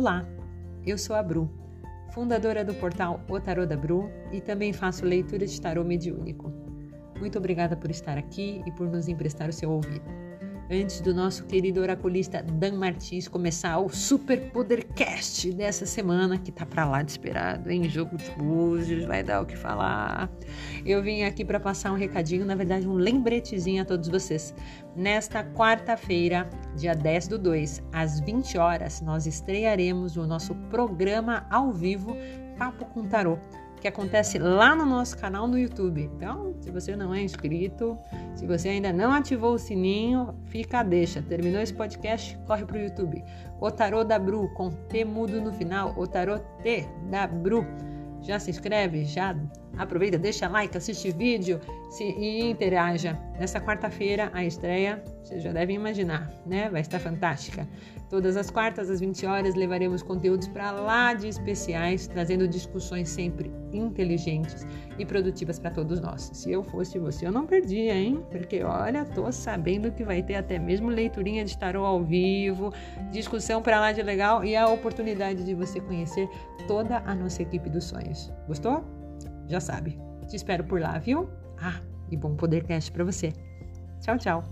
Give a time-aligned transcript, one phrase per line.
[0.00, 0.26] Olá,
[0.86, 1.46] eu sou a Bru,
[2.14, 6.50] fundadora do portal O Tarô da Bru e também faço leitura de tarô mediúnico.
[7.18, 10.20] Muito obrigada por estar aqui e por nos emprestar o seu ouvido
[10.70, 16.64] antes do nosso querido oraculista Dan Martins começar o Super Podercast dessa semana, que tá
[16.64, 20.30] para lá de esperado, em jogo de luzes, vai dar o que falar.
[20.86, 24.54] Eu vim aqui para passar um recadinho, na verdade, um lembretezinho a todos vocês.
[24.94, 31.70] Nesta quarta-feira, dia 10 do 2, às 20 horas, nós estrearemos o nosso programa ao
[31.72, 32.16] vivo
[32.58, 33.38] Papo com Tarô
[33.80, 36.02] que acontece lá no nosso canal no YouTube.
[36.14, 37.98] Então, se você não é inscrito,
[38.34, 41.22] se você ainda não ativou o sininho, fica a deixa.
[41.22, 43.24] Terminou esse podcast, corre pro YouTube.
[43.58, 47.66] O Tarô da Bru, com T mudo no final, o Tarô T da Bru.
[48.20, 49.04] Já se inscreve?
[49.04, 49.34] Já
[49.76, 51.60] aproveita, deixa like, assiste vídeo
[51.90, 53.18] se, e interaja.
[53.38, 56.68] Nessa quarta-feira, a estreia, vocês já devem imaginar, né?
[56.68, 57.66] Vai estar fantástica.
[58.10, 63.52] Todas as quartas, às 20 horas, levaremos conteúdos para lá de especiais, trazendo discussões sempre
[63.72, 64.66] inteligentes
[64.98, 66.28] e produtivas para todos nós.
[66.34, 68.22] Se eu fosse você, eu não perdia, hein?
[68.30, 72.72] Porque olha, tô sabendo que vai ter até mesmo leiturinha de tarô ao vivo,
[73.12, 76.28] discussão para lá de legal e a oportunidade de você conhecer
[76.66, 78.32] toda a nossa equipe dos sonhos.
[78.48, 78.99] Gostou?
[79.48, 79.98] Já sabe.
[80.28, 81.28] Te espero por lá, viu?
[81.60, 83.32] Ah, e bom podercast para você.
[84.00, 84.44] Tchau, tchau.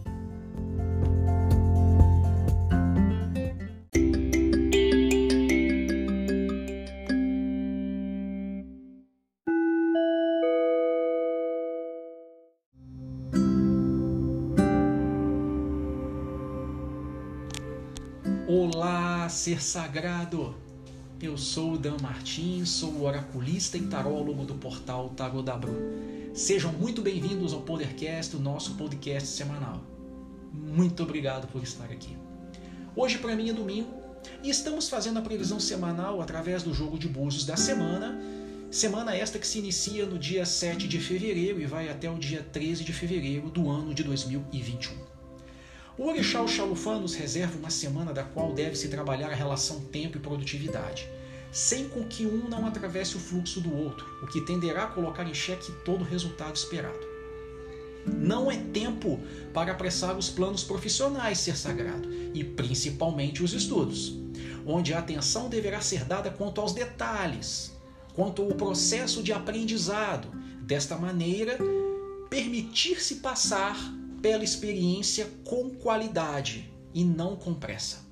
[19.28, 20.67] ser sagrado.
[21.20, 25.44] Eu sou o Dan Martins, sou o oraculista e tarólogo do portal Tarot.
[26.32, 29.82] Sejam muito bem-vindos ao Podercast, o nosso podcast semanal.
[30.52, 32.16] Muito obrigado por estar aqui.
[32.94, 33.92] Hoje para mim é domingo
[34.44, 38.16] e estamos fazendo a previsão semanal através do jogo de búzios da semana,
[38.70, 42.46] semana esta que se inicia no dia 7 de fevereiro e vai até o dia
[42.52, 45.18] 13 de fevereiro do ano de 2021.
[45.98, 50.20] O Orixá Oxalufã nos reserva uma semana da qual deve-se trabalhar a relação tempo e
[50.20, 51.10] produtividade,
[51.50, 55.26] sem com que um não atravesse o fluxo do outro, o que tenderá a colocar
[55.26, 57.06] em xeque todo o resultado esperado.
[58.06, 59.20] Não é tempo
[59.52, 64.18] para apressar os planos profissionais, ser sagrado, e principalmente os estudos,
[64.66, 67.76] onde a atenção deverá ser dada quanto aos detalhes,
[68.14, 70.28] quanto ao processo de aprendizado.
[70.62, 71.58] Desta maneira,
[72.28, 73.76] permitir-se passar
[74.20, 78.07] pela experiência com qualidade e não com pressa.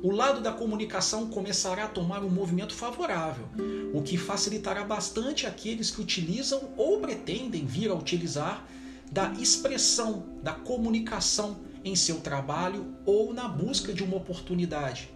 [0.00, 3.48] O lado da comunicação começará a tomar um movimento favorável,
[3.92, 8.64] o que facilitará bastante aqueles que utilizam ou pretendem vir a utilizar
[9.10, 15.10] da expressão, da comunicação em seu trabalho ou na busca de uma oportunidade.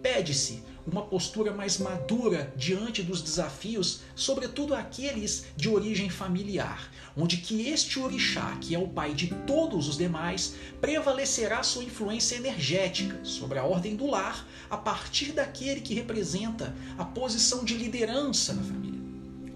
[0.00, 7.68] Pede-se uma postura mais madura diante dos desafios, sobretudo aqueles de origem familiar, onde que
[7.68, 13.58] este orixá, que é o pai de todos os demais, prevalecerá sua influência energética sobre
[13.58, 19.00] a ordem do lar a partir daquele que representa a posição de liderança na família,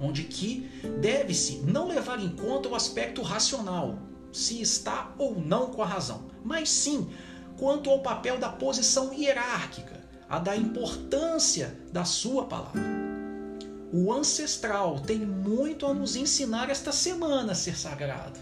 [0.01, 0.69] onde que
[1.01, 3.99] deve-se não levar em conta o aspecto racional,
[4.31, 7.09] se está ou não com a razão, mas sim
[7.59, 9.92] quanto ao papel da posição hierárquica
[10.33, 12.81] a da importância da sua palavra.
[13.93, 18.41] O ancestral tem muito a nos ensinar esta semana, ser sagrado.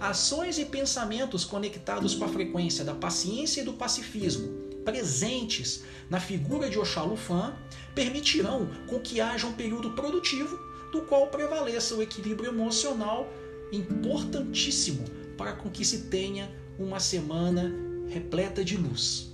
[0.00, 4.48] Ações e pensamentos conectados com a frequência da paciência e do pacifismo,
[4.84, 7.54] presentes na figura de Oxalufã,
[7.94, 10.58] permitirão com que haja um período produtivo
[10.90, 13.32] do qual prevaleça o equilíbrio emocional
[13.70, 15.04] importantíssimo
[15.36, 17.72] para com que se tenha uma semana
[18.08, 19.32] repleta de luz.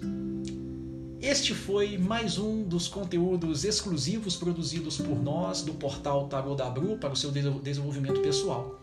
[1.27, 6.99] Este foi mais um dos conteúdos exclusivos produzidos por nós do portal Tarot da Bru
[6.99, 8.79] para o seu desenvolvimento pessoal.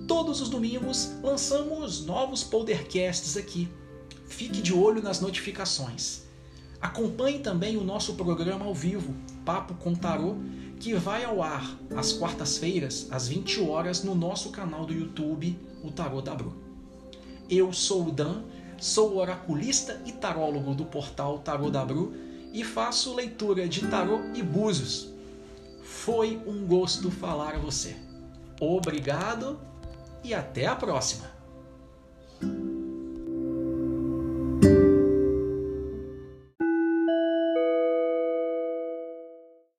[0.09, 3.69] Todos os domingos lançamos novos podcasts aqui.
[4.27, 6.23] Fique de olho nas notificações.
[6.81, 9.15] Acompanhe também o nosso programa ao vivo,
[9.45, 10.35] Papo com Tarô,
[10.81, 15.93] que vai ao ar às quartas-feiras, às 20 horas, no nosso canal do YouTube, o
[15.93, 16.66] Tarô da Bru.
[17.49, 18.43] Eu sou o Dan,
[18.79, 22.15] Sou oraculista e tarólogo do portal Tarô da Bru
[22.53, 25.09] e faço leitura de tarô e búzios.
[25.83, 27.97] Foi um gosto falar a você.
[28.61, 29.59] Obrigado
[30.23, 31.36] e até a próxima!